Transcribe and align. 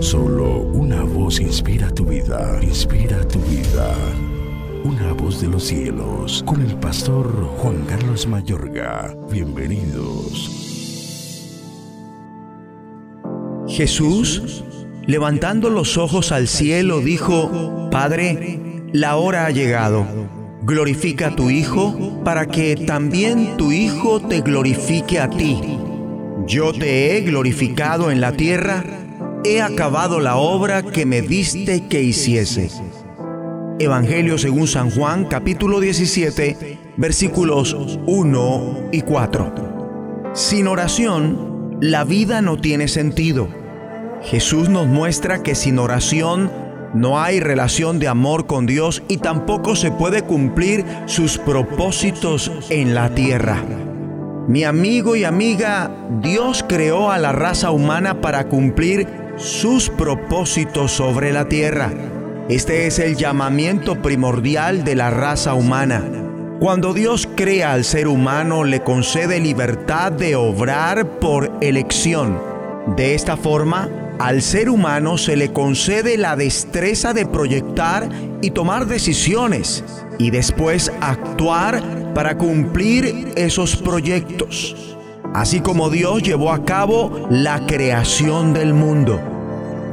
Solo 0.00 0.60
una 0.60 1.02
voz 1.02 1.40
inspira 1.40 1.90
tu 1.90 2.04
vida, 2.04 2.58
inspira 2.62 3.26
tu 3.26 3.38
vida. 3.40 3.94
Una 4.84 5.12
voz 5.12 5.40
de 5.40 5.48
los 5.48 5.64
cielos, 5.64 6.42
con 6.46 6.60
el 6.60 6.76
pastor 6.76 7.26
Juan 7.58 7.84
Carlos 7.86 8.26
Mayorga. 8.26 9.16
Bienvenidos. 9.30 10.50
Jesús, 13.68 14.64
levantando 15.06 15.70
los 15.70 15.96
ojos 15.96 16.32
al 16.32 16.48
cielo, 16.48 17.00
dijo, 17.00 17.88
Padre, 17.90 18.60
la 18.92 19.16
hora 19.16 19.46
ha 19.46 19.50
llegado. 19.50 20.06
Glorifica 20.62 21.28
a 21.28 21.36
tu 21.36 21.48
Hijo 21.50 22.22
para 22.24 22.46
que 22.46 22.76
también 22.76 23.56
tu 23.56 23.72
Hijo 23.72 24.20
te 24.20 24.40
glorifique 24.40 25.20
a 25.20 25.30
ti. 25.30 25.78
Yo 26.46 26.72
te 26.72 27.16
he 27.16 27.20
glorificado 27.22 28.10
en 28.10 28.20
la 28.20 28.32
tierra, 28.32 28.84
he 29.46 29.62
acabado 29.62 30.18
la 30.18 30.36
obra 30.36 30.82
que 30.82 31.06
me 31.06 31.22
diste 31.22 31.86
que 31.86 32.02
hiciese. 32.02 32.68
Evangelio 33.78 34.38
según 34.38 34.66
San 34.66 34.90
Juan 34.90 35.26
capítulo 35.26 35.78
17 35.78 36.78
versículos 36.96 37.76
1 38.06 38.88
y 38.90 39.02
4. 39.02 40.32
Sin 40.34 40.66
oración, 40.66 41.78
la 41.80 42.04
vida 42.04 42.42
no 42.42 42.56
tiene 42.56 42.88
sentido. 42.88 43.48
Jesús 44.22 44.68
nos 44.68 44.88
muestra 44.88 45.42
que 45.42 45.54
sin 45.54 45.78
oración 45.78 46.50
no 46.94 47.20
hay 47.20 47.38
relación 47.38 47.98
de 47.98 48.08
amor 48.08 48.46
con 48.46 48.66
Dios 48.66 49.02
y 49.08 49.18
tampoco 49.18 49.76
se 49.76 49.92
puede 49.92 50.22
cumplir 50.22 50.84
sus 51.06 51.38
propósitos 51.38 52.50
en 52.70 52.94
la 52.94 53.14
tierra. 53.14 53.62
Mi 54.48 54.64
amigo 54.64 55.16
y 55.16 55.24
amiga, 55.24 55.90
Dios 56.22 56.64
creó 56.68 57.10
a 57.10 57.18
la 57.18 57.32
raza 57.32 57.70
humana 57.70 58.20
para 58.20 58.48
cumplir 58.48 59.25
sus 59.36 59.90
propósitos 59.90 60.92
sobre 60.92 61.32
la 61.32 61.48
tierra. 61.48 61.92
Este 62.48 62.86
es 62.86 62.98
el 62.98 63.16
llamamiento 63.16 64.00
primordial 64.00 64.84
de 64.84 64.94
la 64.94 65.10
raza 65.10 65.54
humana. 65.54 66.02
Cuando 66.58 66.94
Dios 66.94 67.28
crea 67.36 67.72
al 67.72 67.84
ser 67.84 68.08
humano, 68.08 68.64
le 68.64 68.80
concede 68.80 69.40
libertad 69.40 70.10
de 70.10 70.36
obrar 70.36 71.18
por 71.18 71.52
elección. 71.60 72.40
De 72.96 73.14
esta 73.14 73.36
forma, 73.36 73.90
al 74.18 74.40
ser 74.40 74.70
humano 74.70 75.18
se 75.18 75.36
le 75.36 75.52
concede 75.52 76.16
la 76.16 76.34
destreza 76.36 77.12
de 77.12 77.26
proyectar 77.26 78.08
y 78.40 78.52
tomar 78.52 78.86
decisiones 78.86 79.84
y 80.18 80.30
después 80.30 80.90
actuar 81.02 81.82
para 82.14 82.38
cumplir 82.38 83.32
esos 83.36 83.76
proyectos, 83.76 84.95
así 85.34 85.60
como 85.60 85.90
Dios 85.90 86.22
llevó 86.22 86.52
a 86.52 86.64
cabo 86.64 87.26
la 87.30 87.66
creación 87.66 88.52
del 88.52 88.74
mundo. 88.74 89.20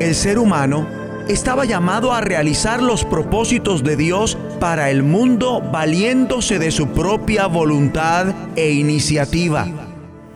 El 0.00 0.14
ser 0.14 0.38
humano 0.38 0.86
estaba 1.28 1.64
llamado 1.64 2.12
a 2.12 2.20
realizar 2.20 2.82
los 2.82 3.04
propósitos 3.04 3.84
de 3.84 3.96
Dios 3.96 4.36
para 4.58 4.90
el 4.90 5.02
mundo 5.02 5.62
valiéndose 5.72 6.58
de 6.58 6.70
su 6.70 6.88
propia 6.88 7.46
voluntad 7.46 8.34
e 8.56 8.72
iniciativa. 8.72 9.66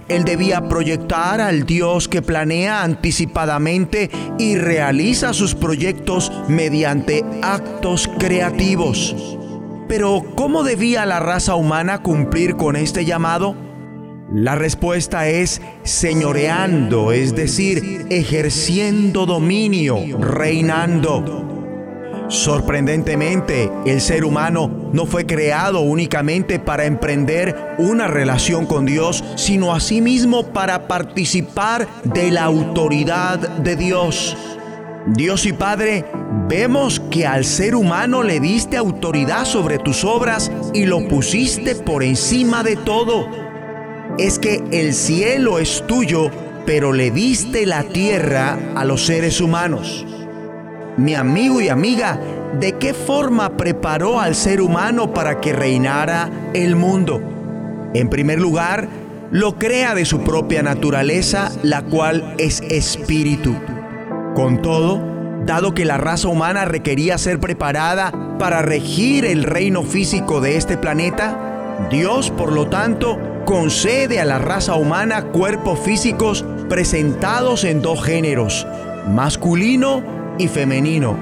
Él 0.08 0.24
debía 0.24 0.68
proyectar 0.68 1.40
al 1.40 1.64
Dios 1.64 2.08
que 2.08 2.20
planea 2.20 2.82
anticipadamente 2.82 4.10
y 4.38 4.56
realiza 4.56 5.32
sus 5.32 5.54
proyectos 5.54 6.30
mediante 6.46 7.24
actos 7.42 8.08
creativos. 8.18 9.16
Pero 9.88 10.22
¿cómo 10.36 10.62
debía 10.62 11.06
la 11.06 11.20
raza 11.20 11.54
humana 11.54 12.02
cumplir 12.02 12.56
con 12.56 12.76
este 12.76 13.04
llamado? 13.04 13.63
La 14.34 14.56
respuesta 14.56 15.28
es 15.28 15.62
señoreando, 15.84 17.12
es 17.12 17.36
decir, 17.36 18.04
ejerciendo 18.10 19.26
dominio, 19.26 19.96
reinando. 20.18 22.26
Sorprendentemente, 22.26 23.70
el 23.86 24.00
ser 24.00 24.24
humano 24.24 24.90
no 24.92 25.06
fue 25.06 25.24
creado 25.24 25.82
únicamente 25.82 26.58
para 26.58 26.84
emprender 26.84 27.76
una 27.78 28.08
relación 28.08 28.66
con 28.66 28.86
Dios, 28.86 29.22
sino 29.36 29.72
asimismo 29.72 30.48
para 30.48 30.88
participar 30.88 31.86
de 32.02 32.32
la 32.32 32.42
autoridad 32.42 33.38
de 33.38 33.76
Dios. 33.76 34.36
Dios 35.14 35.46
y 35.46 35.52
Padre, 35.52 36.06
vemos 36.48 36.98
que 36.98 37.24
al 37.24 37.44
ser 37.44 37.76
humano 37.76 38.24
le 38.24 38.40
diste 38.40 38.78
autoridad 38.78 39.44
sobre 39.44 39.78
tus 39.78 40.02
obras 40.02 40.50
y 40.72 40.86
lo 40.86 41.06
pusiste 41.06 41.76
por 41.76 42.02
encima 42.02 42.64
de 42.64 42.74
todo. 42.74 43.43
Es 44.18 44.38
que 44.38 44.62
el 44.70 44.94
cielo 44.94 45.58
es 45.58 45.84
tuyo, 45.86 46.30
pero 46.66 46.92
le 46.92 47.10
diste 47.10 47.66
la 47.66 47.82
tierra 47.84 48.58
a 48.74 48.84
los 48.84 49.04
seres 49.04 49.40
humanos 49.40 50.06
mi 50.96 51.14
amigo 51.14 51.60
y 51.60 51.68
amiga, 51.68 52.18
de 52.58 52.72
qué 52.74 52.94
forma 52.94 53.56
preparó 53.56 54.20
al 54.20 54.34
ser 54.34 54.60
humano 54.60 55.12
para 55.12 55.40
que 55.40 55.52
reinara 55.52 56.30
el 56.52 56.76
mundo. 56.76 57.20
En 57.94 58.08
primer 58.08 58.40
lugar, 58.40 58.88
lo 59.30 59.58
crea 59.58 59.94
de 59.94 60.04
su 60.04 60.20
propia 60.20 60.62
naturaleza, 60.62 61.50
la 61.62 61.82
cual 61.82 62.34
es 62.38 62.60
espíritu. 62.60 63.54
Con 64.34 64.62
todo, 64.62 65.00
dado 65.44 65.74
que 65.74 65.84
la 65.84 65.96
raza 65.96 66.28
humana 66.28 66.64
requería 66.64 67.18
ser 67.18 67.40
preparada 67.40 68.12
para 68.38 68.62
regir 68.62 69.24
el 69.24 69.42
reino 69.42 69.82
físico 69.82 70.40
de 70.40 70.56
este 70.56 70.76
planeta, 70.76 71.86
Dios, 71.90 72.30
por 72.30 72.52
lo 72.52 72.68
tanto, 72.68 73.18
concede 73.44 74.20
a 74.20 74.24
la 74.24 74.38
raza 74.38 74.74
humana 74.74 75.24
cuerpos 75.24 75.78
físicos 75.78 76.44
presentados 76.68 77.64
en 77.64 77.82
dos 77.82 78.02
géneros, 78.02 78.66
masculino 79.08 80.02
y 80.38 80.48
femenino. 80.48 81.16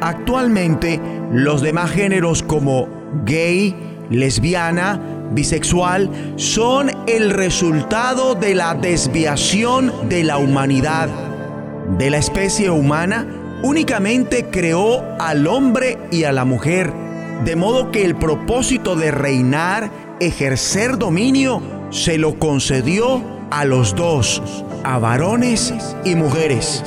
Actualmente, 0.00 1.00
los 1.32 1.62
demás 1.62 1.90
géneros 1.90 2.42
como 2.42 2.88
gay, 3.24 3.74
lesbiana, 4.10 5.00
bisexual 5.32 6.10
son 6.36 6.90
el 7.06 7.30
resultado 7.30 8.34
de 8.34 8.54
la 8.54 8.74
desviación 8.74 9.92
de 10.08 10.24
la 10.24 10.38
humanidad. 10.38 11.08
De 11.98 12.10
la 12.10 12.18
especie 12.18 12.70
humana 12.70 13.26
únicamente 13.62 14.46
creó 14.50 15.02
al 15.18 15.46
hombre 15.46 15.98
y 16.10 16.24
a 16.24 16.32
la 16.32 16.44
mujer, 16.44 16.92
de 17.44 17.56
modo 17.56 17.90
que 17.90 18.04
el 18.04 18.14
propósito 18.16 18.94
de 18.94 19.10
reinar, 19.10 19.90
ejercer 20.20 20.98
dominio, 20.98 21.62
se 21.90 22.18
lo 22.18 22.38
concedió 22.38 23.22
a 23.50 23.64
los 23.64 23.94
dos, 23.94 24.42
a 24.84 24.98
varones 24.98 25.74
y 26.04 26.14
mujeres. 26.14 26.82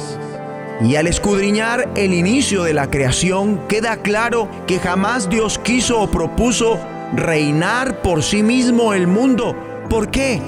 Y 0.81 0.95
al 0.95 1.07
escudriñar 1.07 1.89
el 1.95 2.13
inicio 2.13 2.63
de 2.63 2.73
la 2.73 2.89
creación, 2.89 3.61
queda 3.67 3.97
claro 3.97 4.49
que 4.67 4.79
jamás 4.79 5.29
Dios 5.29 5.59
quiso 5.59 6.01
o 6.01 6.09
propuso 6.09 6.79
reinar 7.15 8.01
por 8.01 8.23
sí 8.23 8.41
mismo 8.41 8.93
el 8.93 9.07
mundo. 9.07 9.55
¿Por 9.89 10.09
qué? 10.09 10.41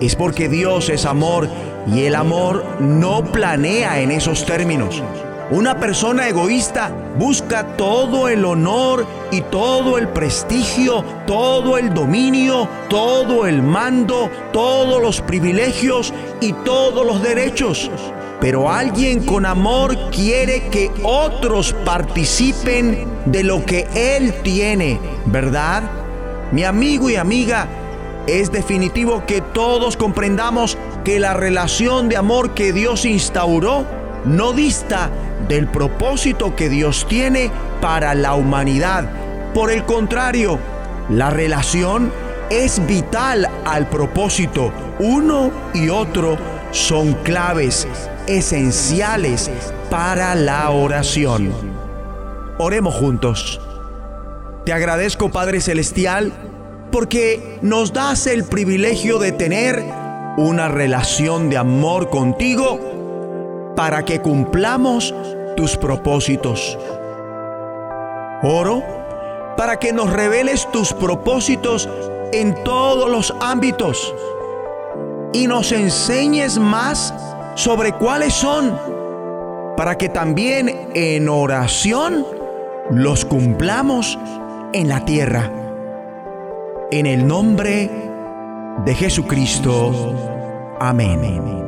Es 0.00 0.14
porque 0.14 0.48
Dios 0.48 0.90
es 0.90 1.06
amor 1.06 1.48
y 1.86 2.02
el 2.04 2.14
amor 2.14 2.64
no 2.80 3.24
planea 3.24 4.00
en 4.00 4.10
esos 4.10 4.44
términos. 4.44 5.02
Una 5.50 5.80
persona 5.80 6.28
egoísta 6.28 6.90
busca 7.16 7.74
todo 7.78 8.28
el 8.28 8.44
honor 8.44 9.06
y 9.30 9.40
todo 9.40 9.96
el 9.96 10.08
prestigio, 10.08 11.02
todo 11.26 11.78
el 11.78 11.94
dominio, 11.94 12.68
todo 12.90 13.46
el 13.46 13.62
mando, 13.62 14.30
todos 14.52 15.00
los 15.00 15.22
privilegios 15.22 16.12
y 16.42 16.52
todos 16.52 17.06
los 17.06 17.22
derechos. 17.22 17.90
Pero 18.42 18.70
alguien 18.70 19.24
con 19.24 19.46
amor 19.46 20.10
quiere 20.10 20.68
que 20.68 20.90
otros 21.02 21.74
participen 21.82 23.08
de 23.24 23.42
lo 23.42 23.64
que 23.64 23.88
Él 23.94 24.34
tiene, 24.42 25.00
¿verdad? 25.24 25.82
Mi 26.52 26.64
amigo 26.64 27.08
y 27.08 27.16
amiga, 27.16 27.66
es 28.26 28.52
definitivo 28.52 29.24
que 29.24 29.40
todos 29.40 29.96
comprendamos 29.96 30.76
que 31.04 31.18
la 31.18 31.32
relación 31.32 32.10
de 32.10 32.18
amor 32.18 32.50
que 32.50 32.74
Dios 32.74 33.06
instauró 33.06 33.86
no 34.26 34.52
dista 34.52 35.10
del 35.46 35.68
propósito 35.68 36.56
que 36.56 36.68
Dios 36.68 37.06
tiene 37.08 37.50
para 37.80 38.14
la 38.14 38.34
humanidad. 38.34 39.08
Por 39.54 39.70
el 39.70 39.84
contrario, 39.84 40.58
la 41.08 41.30
relación 41.30 42.12
es 42.50 42.84
vital 42.86 43.48
al 43.64 43.88
propósito. 43.88 44.72
Uno 44.98 45.50
y 45.74 45.88
otro 45.88 46.36
son 46.70 47.14
claves 47.22 47.86
esenciales 48.26 49.50
para 49.90 50.34
la 50.34 50.70
oración. 50.70 51.52
Oremos 52.58 52.94
juntos. 52.94 53.60
Te 54.64 54.72
agradezco 54.72 55.30
Padre 55.30 55.60
Celestial 55.60 56.32
porque 56.90 57.58
nos 57.62 57.92
das 57.92 58.26
el 58.26 58.44
privilegio 58.44 59.18
de 59.18 59.32
tener 59.32 59.82
una 60.36 60.68
relación 60.68 61.50
de 61.50 61.56
amor 61.56 62.10
contigo 62.10 62.87
para 63.78 64.04
que 64.04 64.20
cumplamos 64.20 65.14
tus 65.56 65.76
propósitos. 65.76 66.76
Oro 68.42 68.82
para 69.56 69.78
que 69.78 69.92
nos 69.92 70.12
reveles 70.12 70.68
tus 70.72 70.92
propósitos 70.92 71.88
en 72.32 72.56
todos 72.64 73.08
los 73.08 73.32
ámbitos 73.40 74.12
y 75.32 75.46
nos 75.46 75.70
enseñes 75.70 76.58
más 76.58 77.14
sobre 77.54 77.92
cuáles 77.92 78.34
son 78.34 78.76
para 79.76 79.96
que 79.96 80.08
también 80.08 80.90
en 80.94 81.28
oración 81.28 82.26
los 82.90 83.24
cumplamos 83.24 84.18
en 84.72 84.88
la 84.88 85.04
tierra. 85.04 85.52
En 86.90 87.06
el 87.06 87.24
nombre 87.24 87.88
de 88.84 88.94
Jesucristo. 88.96 90.74
Amén. 90.80 91.67